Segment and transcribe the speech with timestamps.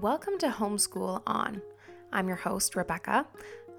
[0.00, 1.60] Welcome to Homeschool On.
[2.14, 3.26] I'm your host, Rebecca,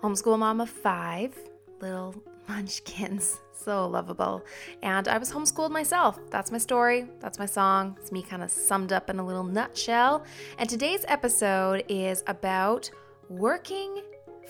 [0.04, 1.36] homeschool mom of five
[1.82, 2.14] little
[2.48, 3.42] munchkins.
[3.52, 4.46] So lovable.
[4.84, 6.20] And I was homeschooled myself.
[6.30, 7.08] That's my story.
[7.20, 7.98] That's my song.
[8.00, 10.24] It's me kind of summed up in a little nutshell.
[10.60, 12.92] And today's episode is about
[13.28, 14.04] working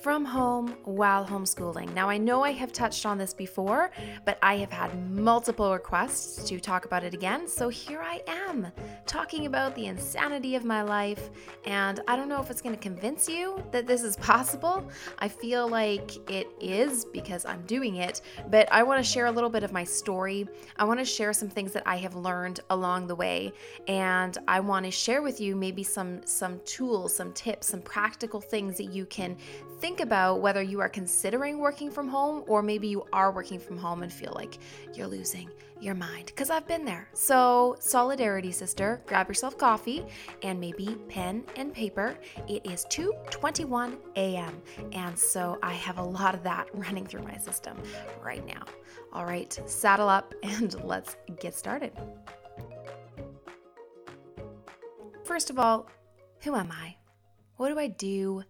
[0.03, 1.93] from home while homeschooling.
[1.93, 3.89] Now, I know I have touched on this before,
[4.25, 7.47] but I have had multiple requests to talk about it again.
[7.47, 8.67] So here I am
[9.05, 11.29] talking about the insanity of my life.
[11.63, 14.85] And I don't know if it's going to convince you that this is possible.
[15.19, 19.31] I feel like it is because I'm doing it, but I want to share a
[19.31, 20.49] little bit of my story.
[20.75, 23.53] I want to share some things that I have learned along the way,
[23.87, 28.41] and I want to share with you maybe some some tools, some tips, some practical
[28.41, 29.37] things that you can
[29.83, 33.77] think about whether you are considering working from home or maybe you are working from
[33.77, 34.57] home and feel like
[34.93, 35.49] you're losing
[35.81, 37.09] your mind because I've been there.
[37.11, 40.05] So, solidarity sister, grab yourself coffee
[40.41, 42.17] and maybe pen and paper.
[42.47, 44.61] It is 2:21 a.m.
[44.93, 47.75] and so I have a lot of that running through my system
[48.23, 48.63] right now.
[49.11, 51.91] All right, saddle up and let's get started.
[55.25, 55.89] First of all,
[56.39, 56.95] who am I?
[57.57, 58.43] What do I do?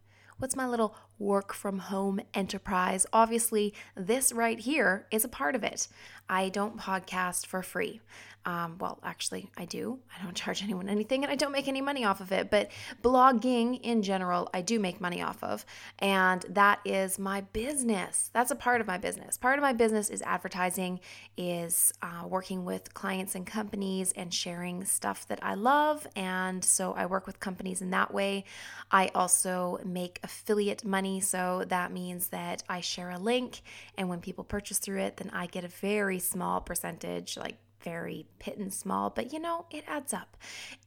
[0.44, 0.94] What's my little
[1.24, 3.06] work from home enterprise?
[3.12, 5.88] Obviously, this right here is a part of it.
[6.30, 8.02] I don't podcast for free.
[8.46, 10.00] Um, well, actually, I do.
[10.18, 12.50] I don't charge anyone anything and I don't make any money off of it.
[12.50, 12.72] But
[13.02, 15.66] blogging in general, I do make money off of.
[16.00, 18.30] And that is my business.
[18.34, 19.38] That's a part of my business.
[19.38, 21.00] Part of my business is advertising,
[21.38, 26.06] is uh, working with clients and companies and sharing stuff that I love.
[26.16, 28.44] And so I work with companies in that way.
[28.92, 31.22] I also make affiliate money.
[31.22, 33.62] So that means that I share a link.
[33.98, 38.26] And when people purchase through it, then I get a very small percentage, like very
[38.40, 40.38] pit and small, but you know, it adds up.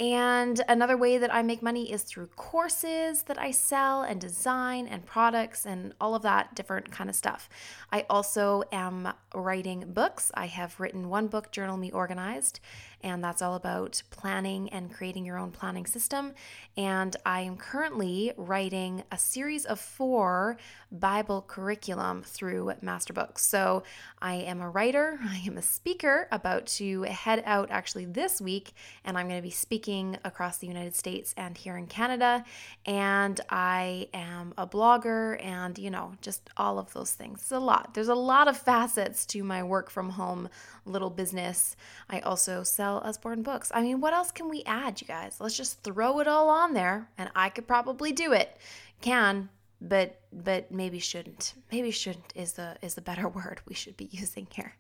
[0.01, 4.87] And another way that I make money is through courses that I sell and design
[4.87, 7.49] and products and all of that different kind of stuff.
[7.93, 10.33] I also am writing books.
[10.35, 12.61] I have written one book, Journal Me Organized,
[13.07, 16.35] and that's all about planning and creating your own planning system.
[16.77, 20.57] And I am currently writing a series of four
[20.91, 23.45] Bible curriculum through Masterbooks.
[23.45, 23.85] So
[24.21, 28.73] I am a writer, I am a speaker, about to head out actually this week,
[29.05, 32.45] and I'm going to be speaking across the United States and here in Canada.
[32.87, 37.41] And I am a blogger, and you know, just all of those things.
[37.43, 37.95] It's a lot.
[37.95, 40.49] There's a lot of facets to my work from home
[40.85, 41.77] little business.
[42.11, 43.71] I also sell Usborne books.
[43.75, 45.37] I mean, what else can we add, you guys?
[45.41, 48.57] Let's just throw it all on there, and I could probably do it.
[49.01, 49.49] Can,
[49.81, 51.55] but but maybe shouldn't.
[51.71, 54.75] Maybe shouldn't is the is the better word we should be using here.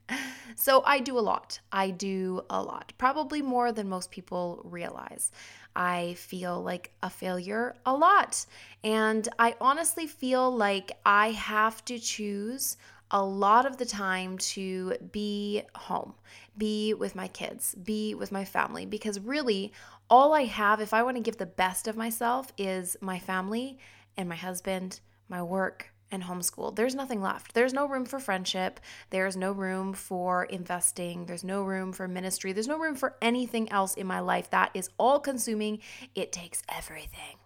[0.54, 1.60] So i do a lot.
[1.72, 2.93] I do a lot.
[2.99, 5.33] Probably more than most people realize.
[5.75, 8.47] I feel like a failure a lot.
[8.84, 12.77] And i honestly feel like i have to choose
[13.10, 16.15] a lot of the time to be home,
[16.56, 19.72] be with my kids, be with my family, because really
[20.08, 23.78] all I have, if I want to give the best of myself, is my family
[24.16, 26.74] and my husband, my work, and homeschool.
[26.74, 27.54] There's nothing left.
[27.54, 28.80] There's no room for friendship.
[29.10, 31.26] There's no room for investing.
[31.26, 32.52] There's no room for ministry.
[32.52, 34.50] There's no room for anything else in my life.
[34.50, 35.80] That is all consuming.
[36.14, 37.36] It takes everything.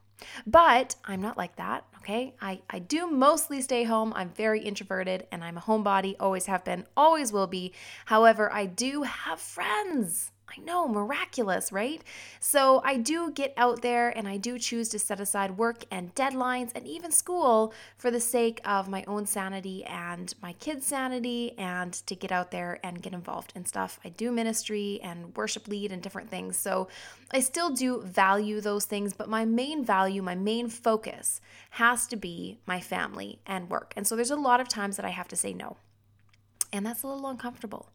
[0.47, 2.35] But I'm not like that, okay?
[2.41, 4.13] I, I do mostly stay home.
[4.15, 7.73] I'm very introverted and I'm a homebody, always have been, always will be.
[8.07, 10.33] However, I do have friends.
[10.57, 12.03] I know, miraculous, right?
[12.41, 16.15] So I do get out there and I do choose to set aside work and
[16.15, 21.57] deadlines and even school for the sake of my own sanity and my kids' sanity
[21.59, 24.01] and to get out there and get involved in stuff.
[24.05, 26.57] I do ministry and worship lead and different things.
[26.57, 26.89] So
[27.31, 31.41] I still do value those things, but my main value, my main focus
[31.71, 33.93] has to be my family and work.
[33.97, 35.77] And so there's a lot of times that I have to say no.
[36.73, 37.91] And that's a little uncomfortable.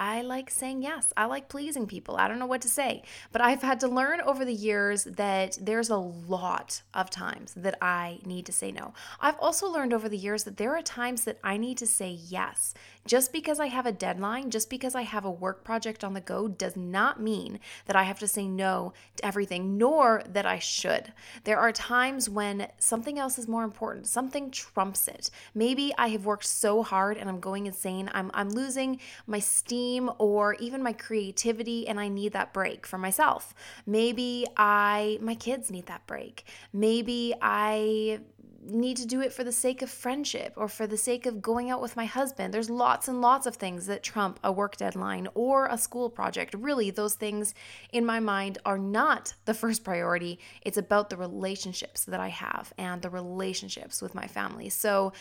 [0.00, 1.12] I like saying yes.
[1.14, 2.16] I like pleasing people.
[2.16, 3.02] I don't know what to say.
[3.32, 7.76] But I've had to learn over the years that there's a lot of times that
[7.82, 8.94] I need to say no.
[9.20, 12.12] I've also learned over the years that there are times that I need to say
[12.12, 12.72] yes.
[13.06, 16.20] Just because I have a deadline, just because I have a work project on the
[16.22, 20.58] go, does not mean that I have to say no to everything, nor that I
[20.58, 21.12] should.
[21.44, 25.30] There are times when something else is more important, something trumps it.
[25.54, 28.10] Maybe I have worked so hard and I'm going insane.
[28.14, 32.98] I'm, I'm losing my steam or even my creativity, and I need that break for
[32.98, 33.54] myself.
[33.86, 36.44] Maybe I, my kids need that break.
[36.72, 38.20] Maybe I
[38.62, 41.70] need to do it for the sake of friendship or for the sake of going
[41.70, 42.52] out with my husband.
[42.52, 46.54] There's lots and lots of things that trump a work deadline or a school project.
[46.54, 47.54] Really, those things
[47.92, 50.38] in my mind are not the first priority.
[50.62, 54.68] It's about the relationships that I have and the relationships with my family.
[54.68, 55.12] So,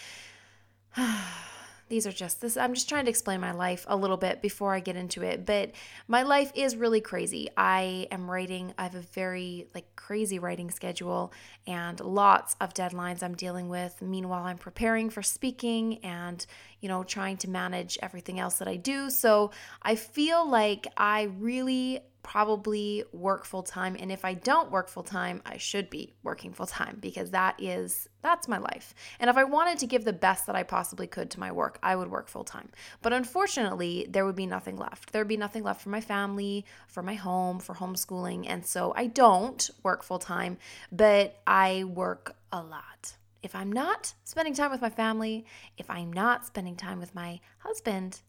[1.90, 4.74] these are just this i'm just trying to explain my life a little bit before
[4.74, 5.72] i get into it but
[6.08, 7.50] my life is really crazy.
[7.56, 11.34] I am writing i have a very like crazy writing schedule
[11.68, 14.02] and lots of deadlines i'm dealing with.
[14.02, 16.46] Meanwhile i'm preparing for speaking and
[16.82, 19.10] you know trying to manage everything else that i do.
[19.10, 19.52] So
[19.82, 25.04] i feel like i really probably work full time and if I don't work full
[25.04, 28.94] time, I should be working full time because that is that's my life.
[29.20, 31.80] And if I wanted to give the best that I possibly could to my work,
[31.82, 32.70] I would work full time.
[33.02, 35.12] But unfortunately, there would be nothing left.
[35.12, 38.94] There would be nothing left for my family, for my home, for homeschooling, and so
[38.96, 40.58] I don't work full time,
[40.92, 43.16] but I work a lot.
[43.42, 45.46] If I'm not spending time with my family,
[45.78, 48.20] if I'm not spending time with my husband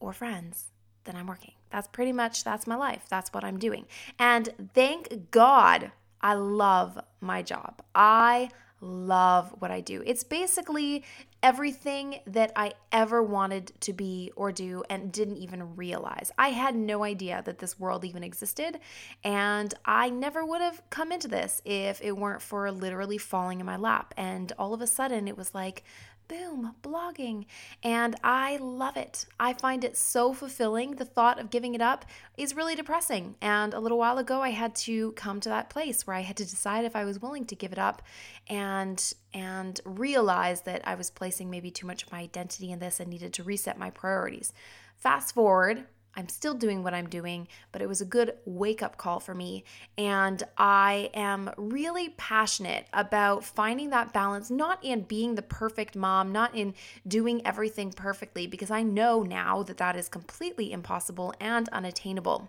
[0.00, 0.72] or friends,
[1.08, 1.54] then I'm working.
[1.70, 3.06] That's pretty much that's my life.
[3.08, 3.86] That's what I'm doing.
[4.18, 5.90] And thank God
[6.20, 7.82] I love my job.
[7.94, 8.50] I
[8.80, 10.02] love what I do.
[10.06, 11.04] It's basically
[11.42, 16.30] everything that I ever wanted to be or do and didn't even realize.
[16.38, 18.78] I had no idea that this world even existed,
[19.24, 23.66] and I never would have come into this if it weren't for literally falling in
[23.66, 24.14] my lap.
[24.16, 25.84] And all of a sudden, it was like,
[26.28, 27.46] boom, blogging.
[27.82, 29.26] And I love it.
[29.40, 30.92] I find it so fulfilling.
[30.92, 32.04] The thought of giving it up
[32.36, 33.36] is really depressing.
[33.40, 36.36] And a little while ago I had to come to that place where I had
[36.36, 38.02] to decide if I was willing to give it up
[38.48, 43.00] and and realize that I was placing maybe too much of my identity in this
[43.00, 44.52] and needed to reset my priorities.
[44.96, 45.84] Fast forward
[46.18, 49.36] I'm still doing what I'm doing, but it was a good wake up call for
[49.36, 49.62] me.
[49.96, 56.32] And I am really passionate about finding that balance, not in being the perfect mom,
[56.32, 56.74] not in
[57.06, 62.48] doing everything perfectly, because I know now that that is completely impossible and unattainable,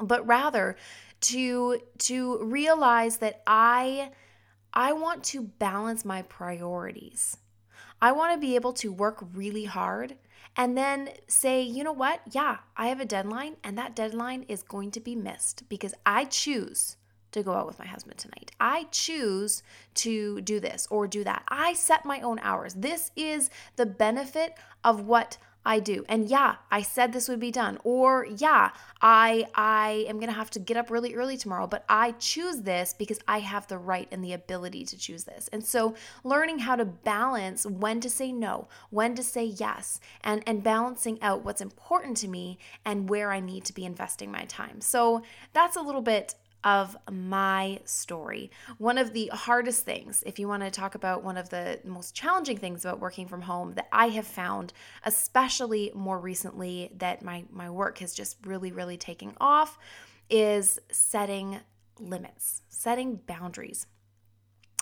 [0.00, 0.76] but rather
[1.20, 4.10] to, to realize that I,
[4.74, 7.36] I want to balance my priorities.
[8.02, 10.16] I want to be able to work really hard
[10.60, 12.20] and then say, you know what?
[12.32, 16.26] Yeah, I have a deadline, and that deadline is going to be missed because I
[16.26, 16.98] choose
[17.32, 18.50] to go out with my husband tonight.
[18.60, 19.62] I choose
[19.94, 21.44] to do this or do that.
[21.48, 22.74] I set my own hours.
[22.74, 24.52] This is the benefit
[24.84, 26.04] of what I do.
[26.08, 27.78] And yeah, I said this would be done.
[27.84, 28.70] Or yeah,
[29.02, 32.62] I I am going to have to get up really early tomorrow, but I choose
[32.62, 35.48] this because I have the right and the ability to choose this.
[35.52, 40.42] And so learning how to balance when to say no, when to say yes, and
[40.46, 44.44] and balancing out what's important to me and where I need to be investing my
[44.44, 44.80] time.
[44.80, 45.22] So
[45.52, 46.34] that's a little bit
[46.64, 48.50] of my story.
[48.78, 52.14] One of the hardest things, if you want to talk about one of the most
[52.14, 54.72] challenging things about working from home that I have found,
[55.04, 59.78] especially more recently, that my, my work has just really, really taken off,
[60.28, 61.60] is setting
[61.98, 63.86] limits, setting boundaries.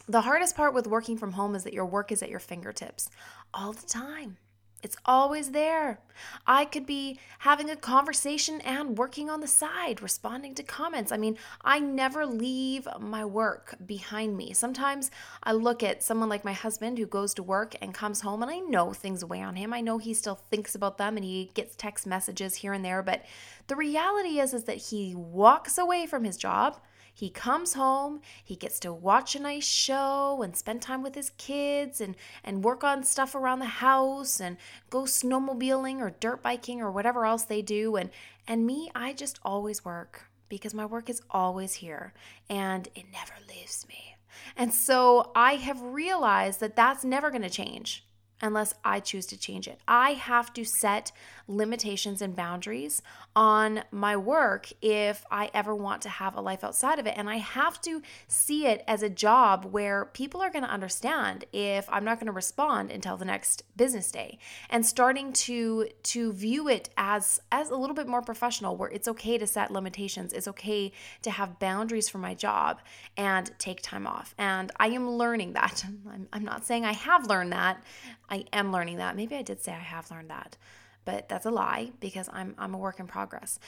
[0.08, 3.10] The hardest part with working from home is that your work is at your fingertips
[3.52, 4.38] all the time.
[4.82, 5.98] It's always there.
[6.46, 11.10] I could be having a conversation and working on the side, responding to comments.
[11.10, 14.52] I mean, I never leave my work behind me.
[14.52, 15.10] Sometimes
[15.42, 18.52] I look at someone like my husband who goes to work and comes home, and
[18.52, 19.72] I know things weigh on him.
[19.72, 23.02] I know he still thinks about them and he gets text messages here and there,
[23.02, 23.25] but
[23.66, 26.80] the reality is is that he walks away from his job
[27.19, 31.31] he comes home, he gets to watch a nice show and spend time with his
[31.31, 32.14] kids and,
[32.45, 34.57] and work on stuff around the house and
[34.88, 37.97] go snowmobiling or dirt biking or whatever else they do.
[37.97, 38.11] And,
[38.47, 42.14] and me, I just always work because my work is always here
[42.49, 44.14] and it never leaves me.
[44.57, 48.07] And so I have realized that that's never going to change
[48.40, 49.80] unless I choose to change it.
[49.88, 51.12] I have to set
[51.47, 53.02] limitations and boundaries
[53.35, 57.14] on my work if I ever want to have a life outside of it.
[57.16, 61.45] And I have to see it as a job where people are going to understand
[61.52, 64.38] if I'm not going to respond until the next business day
[64.71, 69.09] and starting to to view it as as a little bit more professional where it's
[69.09, 70.33] okay to set limitations.
[70.33, 70.92] It's okay
[71.23, 72.80] to have boundaries for my job
[73.16, 74.35] and take time off.
[74.38, 75.85] And I am learning that.
[76.11, 77.83] I'm, I'm not saying I have learned that.
[78.30, 79.16] I am learning that.
[79.16, 80.56] Maybe I did say I have learned that,
[81.04, 83.58] but that's a lie because I'm I'm a work in progress.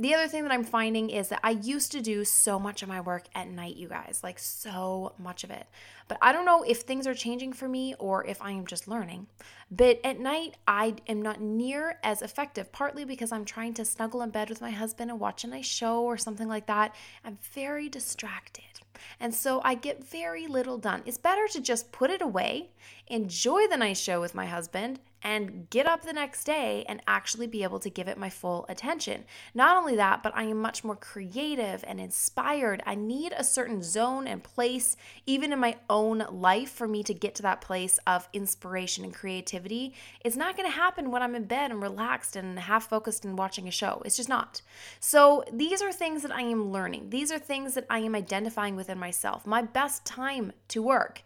[0.00, 2.88] The other thing that I'm finding is that I used to do so much of
[2.88, 5.66] my work at night, you guys, like so much of it.
[6.06, 8.86] But I don't know if things are changing for me or if I am just
[8.86, 9.26] learning.
[9.72, 14.22] But at night, I am not near as effective, partly because I'm trying to snuggle
[14.22, 16.94] in bed with my husband and watch a nice show or something like that.
[17.24, 18.77] I'm very distracted.
[19.20, 21.02] And so I get very little done.
[21.06, 22.70] It's better to just put it away,
[23.06, 27.46] enjoy the nice show with my husband, and get up the next day and actually
[27.46, 29.24] be able to give it my full attention.
[29.54, 32.82] Not only that, but I am much more creative and inspired.
[32.86, 34.96] I need a certain zone and place,
[35.26, 39.14] even in my own life, for me to get to that place of inspiration and
[39.14, 39.94] creativity.
[40.24, 43.66] It's not to happen when I'm in bed and relaxed and half focused and watching
[43.68, 44.02] a show.
[44.04, 44.62] It's just not.
[45.00, 48.76] So these are things that I am learning, these are things that I am identifying
[48.76, 49.46] within myself.
[49.46, 51.22] My best time to work.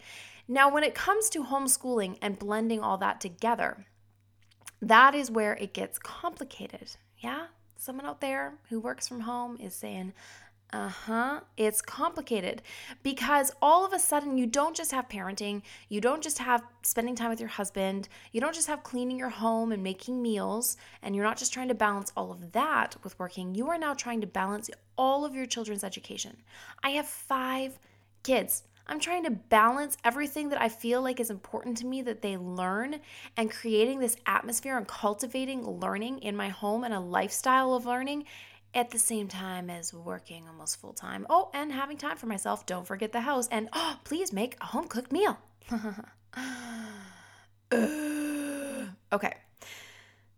[0.52, 3.86] Now, when it comes to homeschooling and blending all that together,
[4.82, 6.90] that is where it gets complicated.
[7.20, 7.46] Yeah?
[7.78, 10.12] Someone out there who works from home is saying,
[10.70, 11.40] uh huh.
[11.56, 12.60] It's complicated
[13.02, 17.14] because all of a sudden you don't just have parenting, you don't just have spending
[17.14, 21.16] time with your husband, you don't just have cleaning your home and making meals, and
[21.16, 23.54] you're not just trying to balance all of that with working.
[23.54, 24.68] You are now trying to balance
[24.98, 26.36] all of your children's education.
[26.84, 27.78] I have five
[28.22, 28.64] kids.
[28.86, 32.36] I'm trying to balance everything that I feel like is important to me that they
[32.36, 33.00] learn
[33.36, 38.24] and creating this atmosphere and cultivating learning in my home and a lifestyle of learning
[38.74, 41.26] at the same time as working almost full time.
[41.30, 42.66] Oh, and having time for myself.
[42.66, 43.48] Don't forget the house.
[43.48, 45.38] And oh, please make a home cooked meal.
[49.12, 49.34] okay.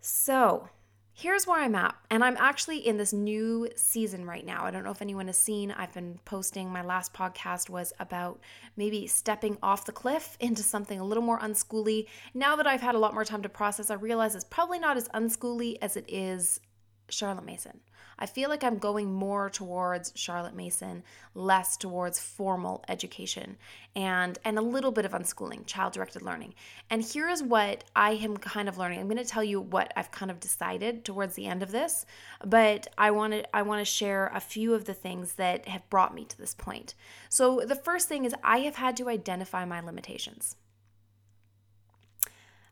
[0.00, 0.68] So,
[1.14, 1.94] here's where I'm at.
[2.10, 4.64] And I'm actually in this new season right now.
[4.64, 6.68] I don't know if anyone has seen, I've been posting.
[6.68, 8.40] My last podcast was about
[8.76, 12.06] maybe stepping off the cliff into something a little more unschooly.
[12.34, 14.96] Now that I've had a lot more time to process, I realize it's probably not
[14.96, 16.60] as unschooly as it is
[17.08, 17.80] Charlotte Mason.
[18.18, 21.02] I feel like I'm going more towards Charlotte Mason,
[21.34, 23.56] less towards formal education
[23.96, 26.54] and and a little bit of unschooling, child-directed learning.
[26.90, 29.00] And here is what I am kind of learning.
[29.00, 32.06] I'm going to tell you what I've kind of decided towards the end of this,
[32.44, 35.88] but I want to I want to share a few of the things that have
[35.90, 36.94] brought me to this point.
[37.28, 40.56] So the first thing is I have had to identify my limitations.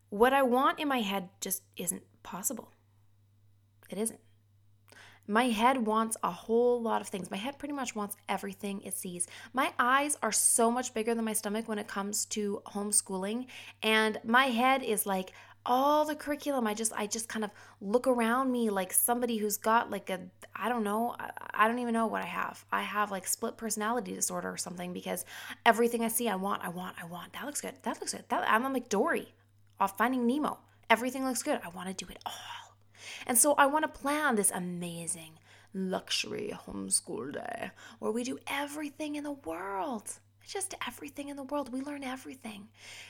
[0.09, 2.69] What I want in my head just isn't possible.
[3.89, 4.21] It isn't.
[5.27, 7.31] My head wants a whole lot of things.
[7.31, 9.27] My head pretty much wants everything it sees.
[9.53, 13.47] My eyes are so much bigger than my stomach when it comes to homeschooling,
[13.83, 15.33] and my head is like,
[15.65, 16.67] all the curriculum.
[16.67, 17.51] I just i just kind of
[17.81, 20.21] look around me like somebody who's got like a
[20.57, 21.15] i don't know
[21.55, 22.65] i don't even know what i have.
[22.73, 25.25] I have like split personality disorder or something because
[25.65, 27.33] everything i see i want i want i want.
[27.35, 27.75] That looks good.
[27.83, 28.25] That looks good.
[28.29, 29.35] That i'm like dory
[29.79, 30.59] off finding nemo.
[30.91, 31.61] Everything looks good.
[31.65, 32.62] I want to do it all
[33.27, 35.39] and so I want to plan this amazing
[35.75, 40.19] luxury homeschool day where we do everything in the world.
[40.47, 41.73] Just everything in the world.
[41.73, 42.69] We learn everything.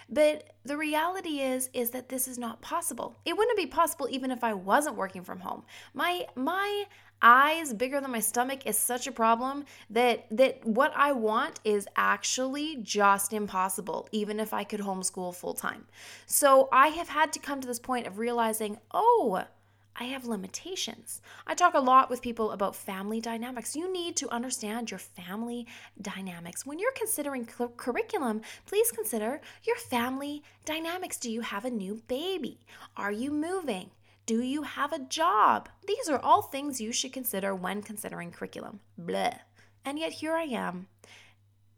[0.09, 3.17] But the reality is is that this is not possible.
[3.25, 5.63] It wouldn't be possible even if i wasn't working from home.
[5.95, 6.85] My my
[7.23, 11.87] eyes bigger than my stomach is such a problem that that what I want is
[11.97, 15.87] actually just impossible even if I could homeschool full time.
[16.27, 19.45] So I have had to come to this point of realizing, "Oh,
[19.95, 21.21] I have limitations.
[21.47, 23.77] I talk a lot with people about family dynamics.
[23.77, 25.67] You need to understand your family
[26.01, 26.65] dynamics.
[26.65, 31.19] When you're considering cu- curriculum, please consider your family dynamics.
[31.19, 32.61] Do you have a new baby?
[32.97, 33.91] Are you moving?
[34.25, 35.69] Do you have a job?
[35.87, 38.81] These are all things you should consider when considering curriculum.
[39.01, 39.39] Bleh.
[39.85, 40.87] And yet here I am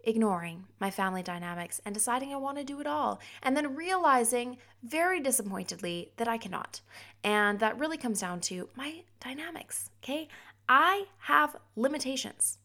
[0.07, 4.59] ignoring my family dynamics and deciding I want to do it all, and then realizing
[4.83, 6.81] very disappointedly that I cannot.
[7.23, 10.29] And that really comes down to my dynamics, okay?
[10.69, 12.59] I have limitations.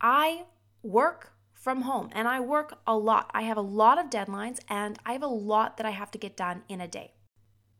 [0.00, 0.44] I
[0.82, 3.30] work from home and I work a lot.
[3.34, 6.18] I have a lot of deadlines and I have a lot that I have to
[6.18, 7.12] get done in a day.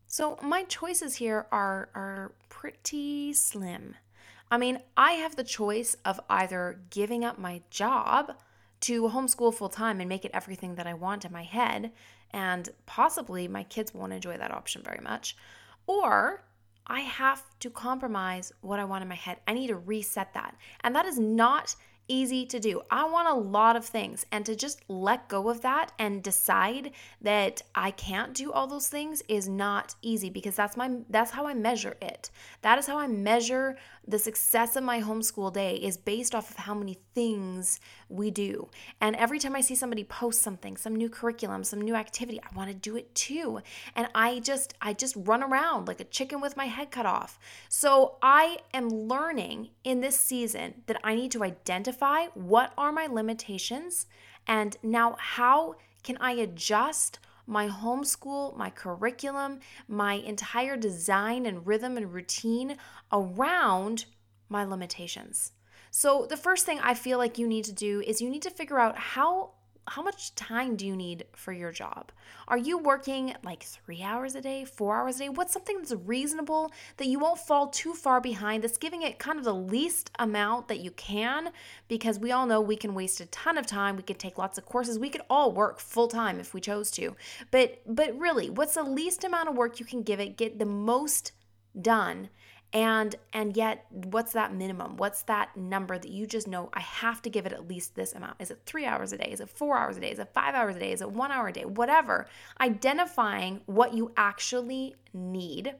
[0.07, 3.95] So my choices here are are pretty slim.
[4.50, 8.33] I mean, I have the choice of either giving up my job
[8.80, 11.92] to homeschool full time and make it everything that I want in my head.
[12.32, 15.37] And possibly my kids won't enjoy that option very much.
[15.87, 16.44] Or
[16.87, 19.38] I have to compromise what I want in my head.
[19.46, 20.56] I need to reset that.
[20.82, 21.75] And that is not
[22.11, 22.83] easy to do.
[22.90, 26.90] I want a lot of things and to just let go of that and decide
[27.23, 31.47] that I can't do all those things is not easy because that's my that's how
[31.47, 32.31] I measure it.
[32.62, 33.76] That is how I measure
[34.07, 38.69] the success of my homeschool day is based off of how many things we do.
[39.00, 42.57] And every time I see somebody post something, some new curriculum, some new activity, I
[42.57, 43.61] want to do it too.
[43.95, 47.38] And I just I just run around like a chicken with my head cut off.
[47.69, 51.38] So I am learning in this season that I need to
[52.00, 54.07] identify what are my limitations
[54.47, 61.97] and now how can I adjust my homeschool, my curriculum, my entire design and rhythm
[61.97, 62.76] and routine
[63.12, 64.07] around
[64.49, 65.52] my limitations.
[65.90, 68.50] So, the first thing I feel like you need to do is you need to
[68.50, 69.50] figure out how
[69.88, 72.12] how much time do you need for your job?
[72.49, 75.28] Are you working like three hours a day, four hours a day?
[75.28, 79.38] What's something that's reasonable that you won't fall too far behind, that's giving it kind
[79.38, 81.50] of the least amount that you can?
[81.88, 83.96] Because we all know we can waste a ton of time.
[83.96, 84.99] We could take lots of courses.
[84.99, 87.16] We could all work full time if we chose to.
[87.50, 90.66] But but really, what's the least amount of work you can give it, get the
[90.66, 91.32] most
[91.80, 92.28] done
[92.73, 94.97] and and yet what's that minimum?
[94.97, 98.12] What's that number that you just know i have to give it at least this
[98.12, 99.31] amount is it three hours a day?
[99.33, 100.11] Is it four hours a day?
[100.11, 100.93] Is it five hours a day?
[100.93, 101.65] Is it one hour a day?
[101.65, 102.29] Whatever.
[102.61, 105.75] Identifying what you actually need.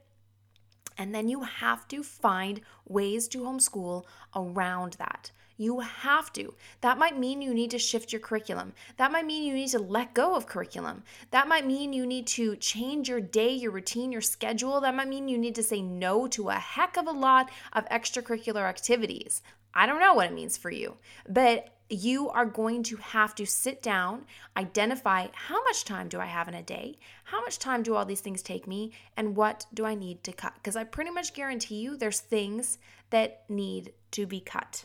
[0.99, 4.05] And then you have to find ways to homeschool
[4.35, 6.55] around that you have to.
[6.81, 8.73] That might mean you need to shift your curriculum.
[8.97, 11.03] That might mean you need to let go of curriculum.
[11.33, 14.81] That might mean you need to change your day, your routine, your schedule.
[14.81, 17.87] That might mean you need to say no to a heck of a lot of
[17.91, 19.43] extracurricular activities.
[19.75, 20.97] I don't know what it means for you,
[21.29, 24.25] but you are going to have to sit down,
[24.57, 26.97] identify how much time do I have in a day?
[27.25, 28.93] How much time do all these things take me?
[29.17, 30.55] And what do I need to cut?
[30.55, 32.79] Because I pretty much guarantee you there's things
[33.11, 34.85] that need to be cut.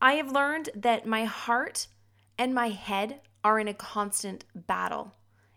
[0.00, 1.86] I have learned that my heart
[2.38, 5.14] and my head are in a constant battle.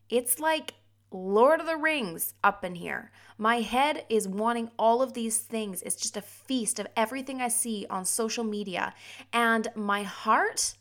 [0.10, 0.75] It's like
[1.12, 3.12] Lord of the Rings up in here.
[3.38, 5.81] My head is wanting all of these things.
[5.81, 8.93] It's just a feast of everything I see on social media.
[9.34, 10.75] And my heart,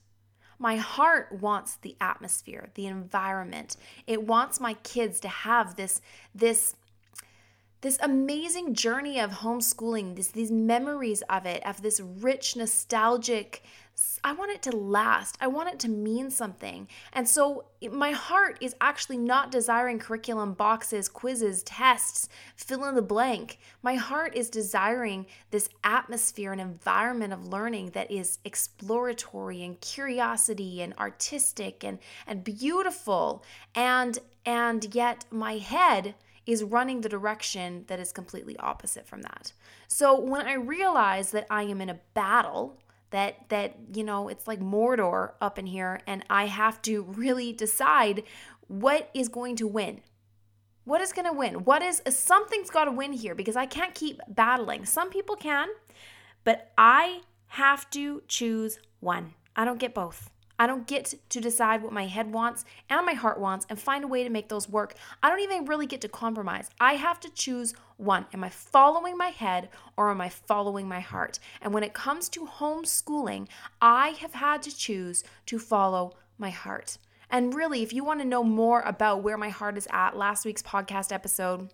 [0.58, 3.76] my heart wants the atmosphere, the environment.
[4.06, 6.00] It wants my kids to have this
[6.34, 6.74] this
[7.80, 13.62] this amazing journey of homeschooling, this, these memories of it, of this rich, nostalgic,
[14.23, 15.37] I want it to last.
[15.40, 16.88] I want it to mean something.
[17.12, 23.02] And so my heart is actually not desiring curriculum boxes, quizzes, tests, fill in the
[23.02, 23.58] blank.
[23.82, 30.80] My heart is desiring this atmosphere and environment of learning that is exploratory and curiosity
[30.80, 33.44] and artistic and, and beautiful.
[33.75, 36.14] And and yet my head
[36.49, 39.52] is running the direction that is completely opposite from that.
[39.87, 44.49] So when I realize that I am in a battle, that that you know, it's
[44.49, 48.23] like Mordor up in here and I have to really decide
[48.67, 50.00] what is going to win.
[50.84, 51.65] What is going to win?
[51.65, 54.87] What is something's got to win here because I can't keep battling.
[54.87, 55.69] Some people can,
[56.45, 59.34] but I have to choose one.
[59.54, 60.30] I don't get both.
[60.58, 64.04] I don't get to decide what my head wants and my heart wants and find
[64.04, 64.94] a way to make those work.
[65.23, 66.68] I don't even really get to compromise.
[66.80, 68.26] I have to choose one.
[68.32, 71.38] Am I following my head or am I following my heart?
[71.60, 73.49] And when it comes to homeschooling,
[73.80, 76.99] I have had to choose to follow my heart.
[77.30, 80.44] And really, if you want to know more about where my heart is at, last
[80.44, 81.71] week's podcast episode,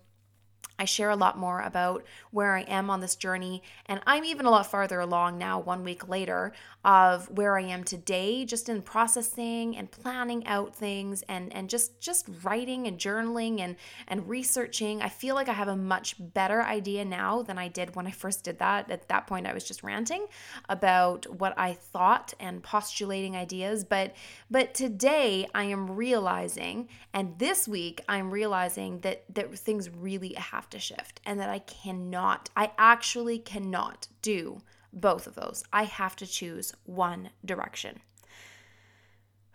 [0.77, 4.45] I share a lot more about where I am on this journey, and I'm even
[4.45, 6.51] a lot farther along now, one week later,
[6.83, 12.01] of where I am today, just in processing and planning out things, and and just
[12.01, 15.01] just writing and journaling and and researching.
[15.01, 18.11] I feel like I have a much better idea now than I did when I
[18.11, 18.91] first did that.
[18.91, 20.25] At that point, I was just ranting
[20.67, 24.13] about what I thought and postulating ideas, but
[24.51, 30.54] but today I am realizing, and this week I'm realizing that that things really have
[30.55, 34.61] have to shift and that I cannot, I actually cannot do
[34.93, 35.63] both of those.
[35.73, 37.99] I have to choose one direction.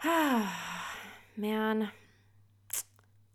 [0.04, 1.90] Man,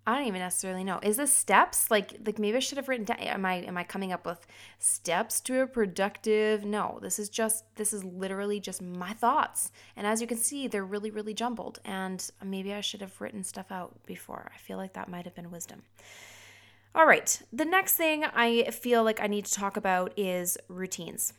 [0.08, 1.00] I don't even necessarily know.
[1.02, 1.90] Is this steps?
[1.90, 4.46] Like like maybe I should have written down am I am I coming up with
[4.78, 6.64] steps to a productive?
[6.64, 9.72] No, this is just this is literally just my thoughts.
[9.96, 13.44] And as you can see, they're really really jumbled and maybe I should have written
[13.44, 14.52] stuff out before.
[14.54, 15.82] I feel like that might have been wisdom.
[16.96, 21.34] All right, the next thing I feel like I need to talk about is routines.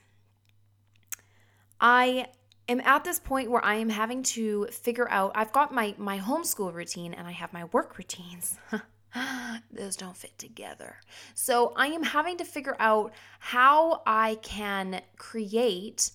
[1.80, 2.26] I
[2.68, 6.18] am at this point where I am having to figure out I've got my my
[6.18, 8.58] homeschool routine and I have my work routines.
[9.72, 10.96] Those don't fit together.
[11.34, 16.10] So I am having to figure out how I can create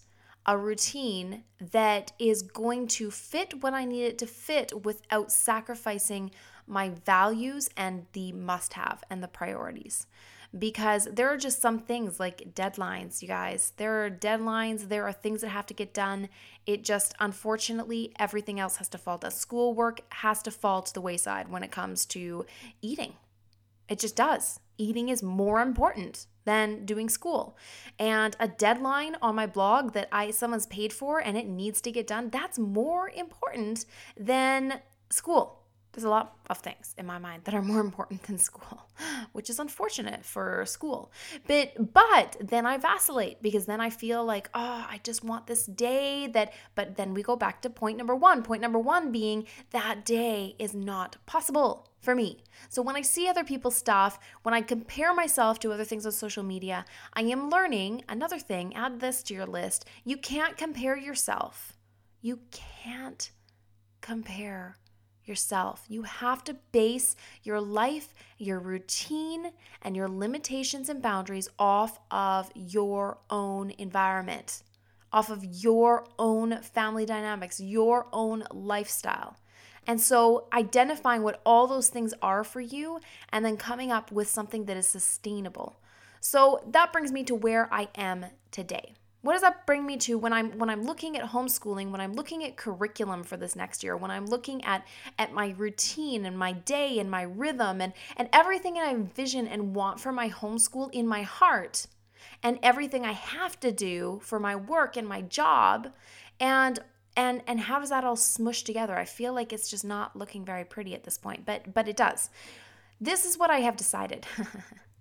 [0.46, 6.30] a routine that is going to fit what I need it to fit without sacrificing
[6.72, 10.08] my values and the must have and the priorities.
[10.58, 13.74] Because there are just some things like deadlines, you guys.
[13.78, 16.28] There are deadlines, there are things that have to get done.
[16.66, 19.18] It just, unfortunately, everything else has to fall.
[19.18, 22.46] The schoolwork has to fall to the wayside when it comes to
[22.82, 23.14] eating.
[23.88, 24.60] It just does.
[24.78, 27.58] Eating is more important than doing school.
[28.00, 31.92] And a deadline on my blog that I someone's paid for and it needs to
[31.92, 33.86] get done, that's more important
[34.18, 35.61] than school
[35.94, 38.88] there's a lot of things in my mind that are more important than school,
[39.34, 41.12] which is unfortunate for school.
[41.48, 45.66] But but then I vacillate because then I feel like, oh, I just want this
[45.66, 48.44] day that but then we go back to point number 1.
[48.44, 52.44] Point number 1 being that day is not possible for me.
[52.70, 56.12] So when I see other people's stuff, when I compare myself to other things on
[56.12, 59.86] social media, I am learning another thing, add this to your list.
[60.04, 61.78] You can't compare yourself.
[62.22, 63.32] You can't
[64.02, 64.78] compare
[65.32, 65.86] yourself.
[65.88, 72.52] You have to base your life, your routine, and your limitations and boundaries off of
[72.54, 74.62] your own environment,
[75.12, 79.38] off of your own family dynamics, your own lifestyle.
[79.88, 84.30] And so, identifying what all those things are for you and then coming up with
[84.30, 85.80] something that is sustainable.
[86.20, 90.18] So, that brings me to where I am today what does that bring me to
[90.18, 93.84] when i'm when i'm looking at homeschooling when i'm looking at curriculum for this next
[93.84, 94.86] year when i'm looking at
[95.18, 99.48] at my routine and my day and my rhythm and and everything that i envision
[99.48, 101.88] and want for my homeschool in my heart
[102.44, 105.92] and everything i have to do for my work and my job
[106.40, 106.80] and
[107.16, 108.96] and and how does that all smush together?
[108.96, 111.98] I feel like it's just not looking very pretty at this point but but it
[111.98, 112.30] does.
[113.00, 114.26] This is what i have decided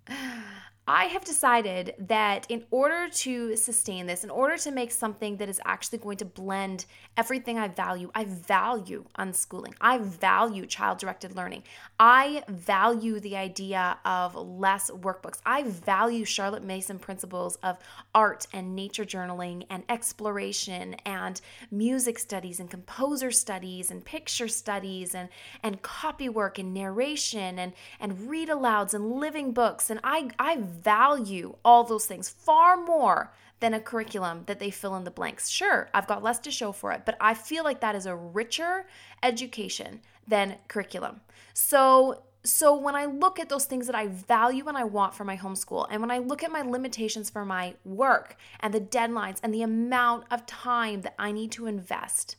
[0.87, 5.47] I have decided that in order to sustain this, in order to make something that
[5.47, 9.75] is actually going to blend everything I value, I value unschooling.
[9.79, 11.63] I value child directed learning.
[11.99, 15.39] I value the idea of less workbooks.
[15.45, 17.77] I value Charlotte Mason principles of
[18.15, 21.39] art and nature journaling and exploration and
[21.69, 25.29] music studies and composer studies and picture studies and,
[25.61, 29.91] and copy work and narration and, and read alouds and living books.
[29.91, 33.31] And I, I value all those things far more
[33.61, 35.47] than a curriculum that they fill in the blanks.
[35.47, 38.15] Sure, I've got less to show for it, but I feel like that is a
[38.15, 38.87] richer
[39.23, 41.21] education than curriculum.
[41.53, 45.23] So, so when I look at those things that I value and I want for
[45.23, 49.39] my homeschool, and when I look at my limitations for my work and the deadlines
[49.43, 52.37] and the amount of time that I need to invest,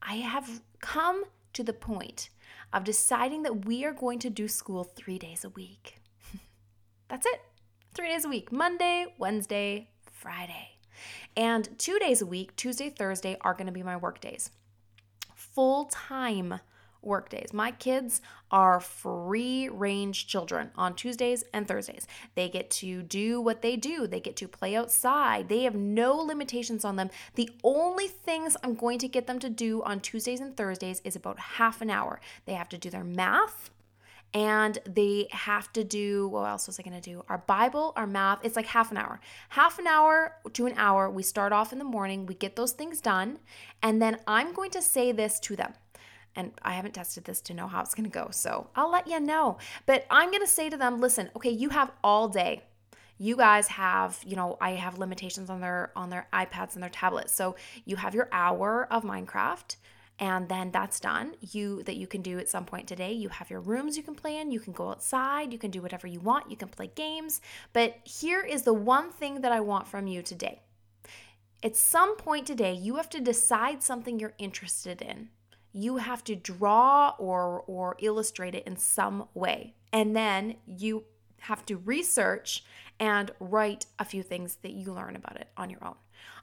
[0.00, 2.30] I have come to the point
[2.72, 6.00] of deciding that we are going to do school three days a week.
[7.08, 7.42] That's it
[7.94, 10.70] three days a week Monday, Wednesday, Friday.
[11.36, 14.50] And two days a week, Tuesday, Thursday, are going to be my work days.
[15.34, 16.60] Full time
[17.02, 17.52] work days.
[17.52, 22.06] My kids are free range children on Tuesdays and Thursdays.
[22.34, 25.48] They get to do what they do, they get to play outside.
[25.48, 27.10] They have no limitations on them.
[27.34, 31.14] The only things I'm going to get them to do on Tuesdays and Thursdays is
[31.14, 32.20] about half an hour.
[32.46, 33.70] They have to do their math
[34.34, 37.24] and they have to do what else was I to do?
[37.28, 38.40] Our Bible, our math.
[38.42, 39.20] It's like half an hour.
[39.50, 41.08] Half an hour to an hour.
[41.08, 43.38] We start off in the morning, we get those things done,
[43.80, 45.74] and then I'm going to say this to them.
[46.36, 48.28] And I haven't tested this to know how it's to go.
[48.32, 49.58] So I'll let you know.
[49.86, 52.64] But I'm to say to them, listen, okay, you have all day
[53.16, 56.90] you guys have you know i have limitations on their on their ipads and their
[56.90, 59.76] tablets so you have your hour of minecraft
[60.18, 61.34] and then that's done.
[61.40, 63.12] You that you can do at some point today.
[63.12, 64.52] You have your rooms you can play in.
[64.52, 65.52] You can go outside.
[65.52, 66.50] You can do whatever you want.
[66.50, 67.40] You can play games.
[67.72, 70.62] But here is the one thing that i want from you today.
[71.62, 75.30] At some point today you have to decide something you're interested in.
[75.72, 79.74] You have to draw or or illustrate it in some way.
[79.92, 81.04] And then you
[81.40, 82.64] have to research
[83.00, 85.96] and write a few things that you learn about it on your own.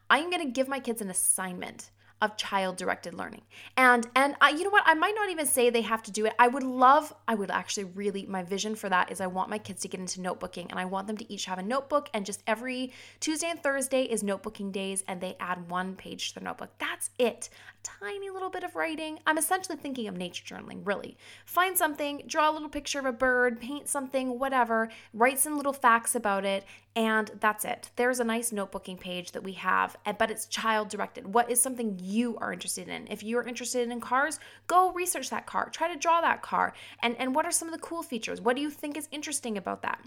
[0.10, 1.90] I'm going to give my kids an assignment
[2.22, 3.42] of child directed learning.
[3.78, 6.26] And and I you know what, I might not even say they have to do
[6.26, 6.34] it.
[6.38, 9.58] I would love I would actually really my vision for that is I want my
[9.58, 12.26] kids to get into notebooking and I want them to each have a notebook and
[12.26, 16.44] just every Tuesday and Thursday is notebooking days and they add one page to their
[16.44, 16.70] notebook.
[16.80, 17.50] That's it.
[17.84, 19.20] Tiny little bit of writing.
[19.26, 21.18] I'm essentially thinking of nature journaling, really.
[21.46, 25.74] Find something, draw a little picture of a bird, paint something, whatever, write some little
[25.74, 26.64] facts about it
[26.96, 27.90] and that's it.
[27.96, 31.34] There's a nice notebooking page that we have, eh, but it's child directed.
[31.34, 33.08] What is something you are interested in?
[33.10, 35.70] If you're interested in cars, go research that car.
[35.70, 36.74] Try to draw that car.
[37.02, 38.42] And and what are some of the cool features?
[38.42, 40.02] What do you think is interesting about that?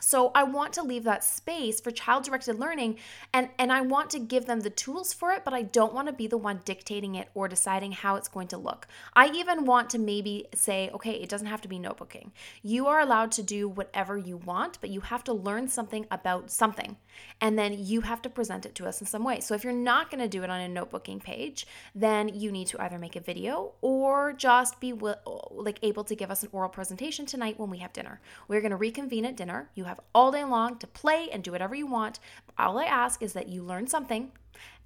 [0.00, 2.96] So I want to leave that space for child directed learning
[3.32, 6.08] and and I want to give them the tools for it, but I don't want
[6.08, 8.86] to be the one dictating it or deciding how it's going to look.
[9.14, 12.30] I even want to maybe say, okay, it doesn't have to be notebooking.
[12.62, 16.50] You are allowed to do whatever you want, but you have to learn something about
[16.50, 16.96] something
[17.40, 19.40] and then you have to present it to us in some way.
[19.40, 22.66] So if you're not going to do it on a notebooking page, then you need
[22.68, 26.68] to either make a video or just be like able to give us an oral
[26.68, 28.20] presentation tonight when we have dinner.
[28.48, 29.70] We're going to reconvene at dinner.
[29.74, 32.18] You have all day long to play and do whatever you want.
[32.58, 34.32] All I ask is that you learn something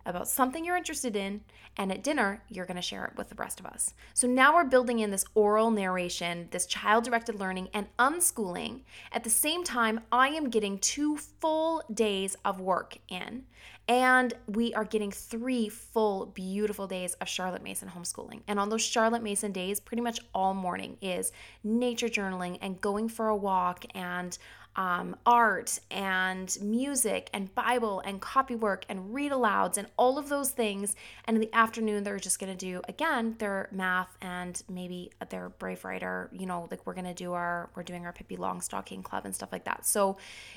[0.07, 1.41] about something you're interested in,
[1.77, 3.95] and at dinner, you're to share it with the rest of us.
[4.13, 8.83] So now we're building in this oral narration, this child directed learning, and unschooling.
[9.13, 13.45] At the same time, I am getting two full days of work in,
[13.89, 18.43] and we are getting three full, beautiful days of Charlotte Mason homeschooling.
[18.47, 23.09] And on those Charlotte Mason days, pretty much all morning is nature journaling and going
[23.09, 24.37] for a walk and
[24.77, 30.51] um, art and music and Bible and copywork and read alouds and all of those
[30.51, 30.97] things.
[31.27, 35.51] And in the afternoon, they're just going to do again their math and maybe their
[35.51, 36.31] Brave Writer.
[36.33, 39.35] You know, like we're going to do our we're doing our Pippi Longstocking club and
[39.35, 39.87] stuff like that.
[39.87, 40.17] So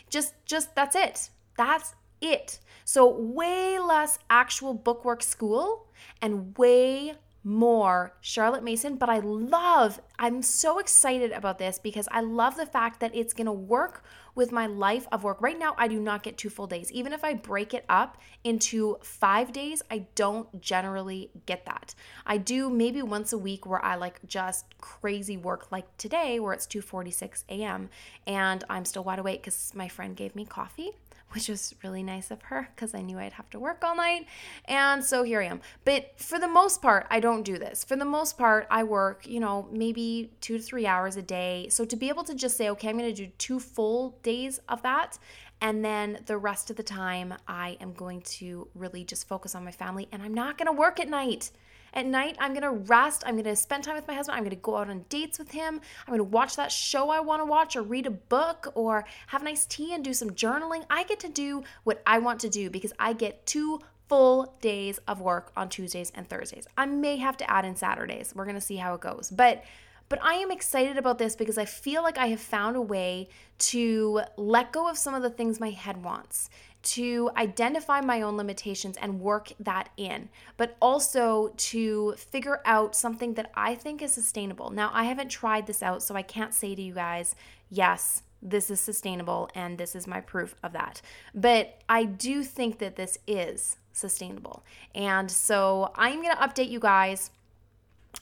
[0.10, 1.30] just just that's it.
[1.58, 2.60] That's it.
[2.86, 5.88] So way less actual bookwork school
[6.22, 7.14] and way
[7.48, 12.66] more Charlotte Mason, but I love, I'm so excited about this because I love the
[12.66, 14.04] fact that it's gonna work
[14.36, 15.42] with my life of work.
[15.42, 16.92] Right now, I do not get two full days.
[16.92, 21.96] Even if I break it up into five days, I don't generally get that.
[22.26, 26.54] I do maybe once a week where I like just crazy work, like today, where
[26.54, 27.90] it's 2:46 a.m.
[28.28, 30.92] and I'm still wide awake because my friend gave me coffee
[31.32, 34.28] which was really nice of her because I knew I'd have to work all night.
[34.66, 35.62] And so here I am.
[35.84, 37.84] But for the most part, I don't do this.
[37.84, 41.68] For the most part, I work, you know, maybe two to three hours a day.
[41.70, 44.60] So to be able to just say, okay, I'm going to do two full days
[44.70, 45.18] of that.
[45.60, 49.66] And then the rest of the time, I am going to really just focus on
[49.66, 51.52] my family and I'm not going to work at night.
[51.98, 53.24] At night, I'm gonna rest.
[53.26, 54.38] I'm gonna spend time with my husband.
[54.38, 55.82] I'm gonna go out on dates with him.
[56.06, 59.66] I'm gonna watch that show I wanna watch, or read a book, or have nice
[59.66, 60.86] tea and do some journaling.
[60.92, 65.00] I get to do what I want to do because I get two full days
[65.08, 66.68] of work on Tuesdays and Thursdays.
[66.78, 68.32] I may have to add in Saturdays.
[68.36, 69.32] We're gonna see how it goes.
[69.36, 69.64] But
[70.08, 73.28] but I am excited about this because I feel like I have found a way
[73.60, 76.52] to let go of some of the things my head wants,
[76.88, 83.34] to identify my own limitations and work that in, but also to figure out something
[83.34, 84.70] that I think is sustainable.
[84.70, 87.36] Now, I haven't tried this out, so I can't say to you guys,
[87.70, 91.02] yes, this is sustainable and this is my proof of that.
[91.36, 94.64] But I do think that this is sustainable.
[94.96, 97.32] And so I'm going to update you guys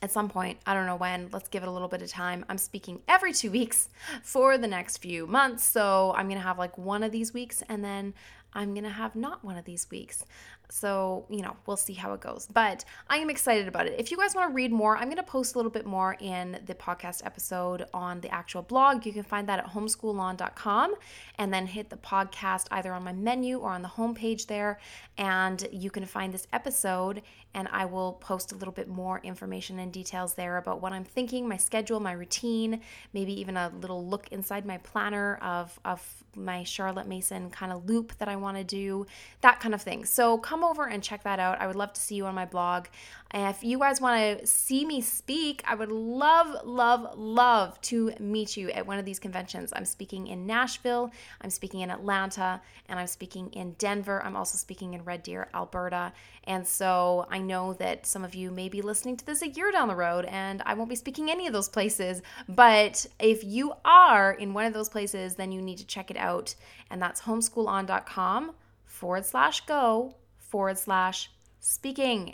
[0.01, 2.45] at some point, I don't know when, let's give it a little bit of time.
[2.49, 3.89] I'm speaking every two weeks
[4.23, 5.63] for the next few months.
[5.63, 8.13] So I'm going to have like one of these weeks and then
[8.55, 10.25] I'm going to have not one of these weeks.
[10.69, 12.47] So, you know, we'll see how it goes.
[12.51, 13.95] But I am excited about it.
[13.97, 16.15] If you guys want to read more, I'm going to post a little bit more
[16.19, 19.05] in the podcast episode on the actual blog.
[19.05, 20.95] You can find that at homeschoolon.com
[21.37, 24.79] and then hit the podcast either on my menu or on the homepage there.
[25.17, 27.21] And you can find this episode,
[27.53, 31.05] and I will post a little bit more information and details there about what I'm
[31.05, 32.81] thinking, my schedule, my routine,
[33.13, 37.87] maybe even a little look inside my planner of, of my Charlotte Mason kind of
[37.87, 39.05] loop that I want to do,
[39.41, 40.05] that kind of thing.
[40.05, 41.59] So come over and check that out.
[41.61, 42.85] I would love to see you on my blog.
[43.33, 48.55] If you guys want to see me speak, I would love, love, love to meet
[48.55, 49.73] you at one of these conventions.
[49.75, 54.23] I'm speaking in Nashville, I'm speaking in Atlanta, and I'm speaking in Denver.
[54.23, 56.13] I'm also speaking in Red Deer, Alberta.
[56.45, 59.69] And so I know that some of you may be listening to this a year
[59.69, 62.21] down the road, and I won't be speaking any of those places.
[62.47, 66.17] But if you are in one of those places, then you need to check it
[66.17, 66.55] out.
[66.89, 68.53] And that's homeschoolon.com
[68.85, 70.15] forward slash go
[70.55, 72.33] forward slash speaking.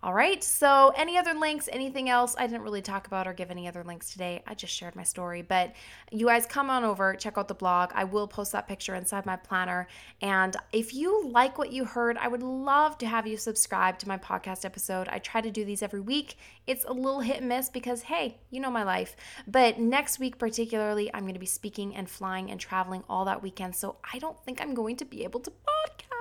[0.00, 2.36] All right, so any other links, anything else?
[2.38, 4.44] I didn't really talk about or give any other links today.
[4.46, 5.74] I just shared my story, but
[6.12, 7.90] you guys come on over, check out the blog.
[7.96, 9.88] I will post that picture inside my planner.
[10.22, 14.06] And if you like what you heard, I would love to have you subscribe to
[14.06, 15.08] my podcast episode.
[15.08, 16.36] I try to do these every week.
[16.68, 19.16] It's a little hit and miss because, hey, you know my life.
[19.48, 23.42] But next week, particularly, I'm going to be speaking and flying and traveling all that
[23.42, 23.74] weekend.
[23.74, 26.17] So I don't think I'm going to be able to podcast.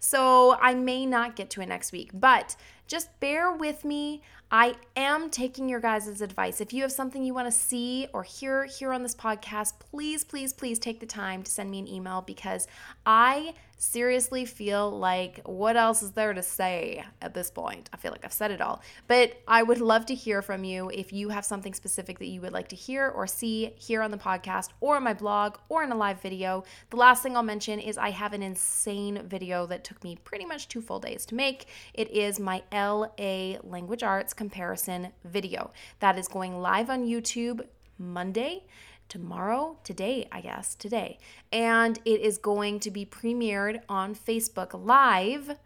[0.00, 4.22] So I may not get to it next week, but just bear with me.
[4.50, 6.60] I am taking your guys' advice.
[6.60, 10.24] If you have something you want to see or hear here on this podcast, please,
[10.24, 12.66] please, please take the time to send me an email because
[13.06, 17.90] I seriously feel like what else is there to say at this point?
[17.92, 18.80] I feel like I've said it all.
[19.08, 22.40] But I would love to hear from you if you have something specific that you
[22.42, 25.82] would like to hear or see here on the podcast or on my blog or
[25.82, 26.62] in a live video.
[26.90, 30.44] The last thing I'll mention is I have an insane video that took me pretty
[30.44, 31.66] much two full days to make.
[31.92, 37.66] It is my LA Language Arts comparison video that is going live on YouTube
[37.98, 38.64] Monday
[39.12, 41.18] tomorrow, today, I guess, today.
[41.52, 45.58] And it is going to be premiered on Facebook Live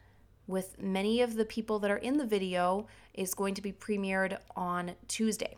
[0.49, 4.39] with many of the people that are in the video is going to be premiered
[4.57, 5.55] on Tuesday.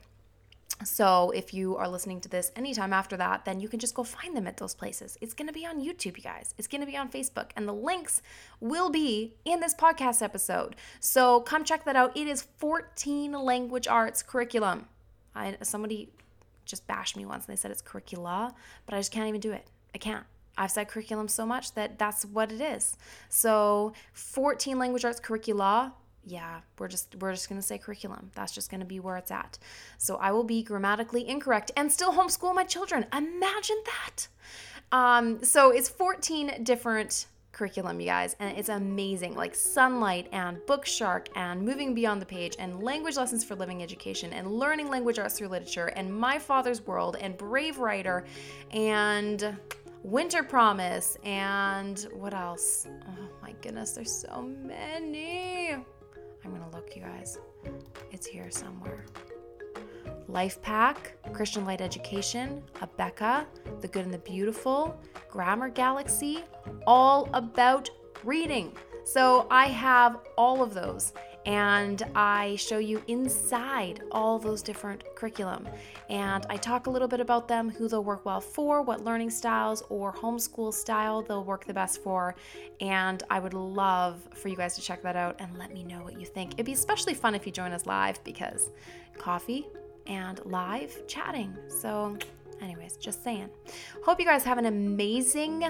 [0.85, 4.05] So if you are listening to this anytime after that, then you can just go
[4.05, 5.17] find them at those places.
[5.23, 6.55] It's going to be on YouTube, you guys.
[6.59, 8.21] It's going to be on Facebook, and the links
[8.61, 10.77] will be in this podcast episode.
[11.01, 12.15] So come check that out.
[12.15, 14.89] It is 14 language arts curriculum.
[15.35, 16.11] I somebody
[16.69, 18.55] just bashed me once and they said it's curricula,
[18.87, 19.67] but I just can't even do it.
[19.95, 20.25] I can't.
[20.57, 22.97] I've said curriculum so much that that's what it is.
[23.29, 25.95] So 14 language arts curricula
[26.29, 28.31] yeah, we're just we're just going to say curriculum.
[28.35, 29.59] That's just going to be where it's at.
[29.97, 33.07] So I will be grammatically incorrect and still homeschool my children.
[33.17, 34.29] Imagine that.
[34.93, 37.27] Um, so it's 14 different
[37.59, 39.35] curriculum, you guys, and it's amazing.
[39.35, 44.33] Like Sonlight and Bookshark and Moving Beyond the Page and Language Lessons for Living Education
[44.33, 48.25] and Learning Language Arts Through Literature and My Father's World and Brave Writer
[48.71, 49.57] and
[50.05, 52.87] Winter Promise and what else?
[53.09, 55.73] Oh my goodness, there's so many.
[55.73, 57.39] I'm to look, you guys.
[58.13, 59.05] It's here somewhere.
[60.29, 60.97] LIFEPAC,
[61.33, 63.47] Christian Light Education, Abeka,
[63.81, 66.45] The Good and the Beautiful, Grammar Galaxy,
[66.87, 67.89] all about
[68.25, 68.73] reading.
[69.05, 71.15] So I have all of those
[71.47, 75.67] and I show you inside all those different curriculum.
[76.11, 79.31] And I talk a little bit about them, who they'll work well for, what learning
[79.31, 82.35] styles or homeschool style they'll work the best for.
[82.83, 86.01] And I would love for you guys to check that out and let me know
[86.01, 86.53] what you think.
[86.53, 88.69] It'd be especially fun if you join us live because
[89.17, 89.67] coffee
[90.09, 91.57] and live chatting.
[91.69, 92.17] So,
[92.61, 93.51] anyways, just saying.
[94.05, 95.65] Hope you guys have an amazing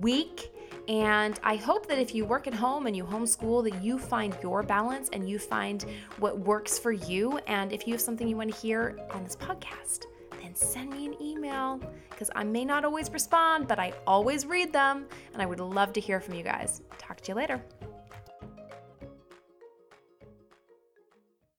[0.00, 0.50] week.
[0.88, 4.36] And I hope that if you work at home and you homeschool, that you find
[4.42, 5.84] your balance and you find
[6.18, 7.38] what works for you.
[7.46, 10.04] And if you have something you want to hear on this podcast,
[10.42, 14.72] then send me an email because I may not always respond, but I always read
[14.72, 15.06] them.
[15.32, 16.82] And I would love to hear from you guys.
[16.98, 17.62] Talk to you later.